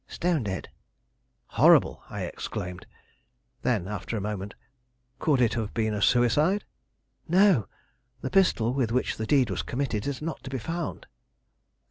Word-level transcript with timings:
"Stone 0.07 0.41
dead." 0.45 0.67
"Horrible!" 1.45 2.01
I 2.09 2.21
exclaimed. 2.23 2.87
Then, 3.61 3.87
after 3.87 4.17
a 4.17 4.19
moment, 4.19 4.55
"Could 5.19 5.39
it 5.41 5.53
have 5.53 5.75
been 5.75 5.93
a 5.93 6.01
suicide?" 6.01 6.63
"No. 7.27 7.67
The 8.21 8.31
pistol 8.31 8.73
with 8.73 8.91
which 8.91 9.17
the 9.17 9.27
deed 9.27 9.51
was 9.51 9.61
committed 9.61 10.07
is 10.07 10.19
not 10.19 10.43
to 10.43 10.49
be 10.49 10.57
found." 10.57 11.05